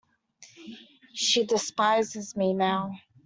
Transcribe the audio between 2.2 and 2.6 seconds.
me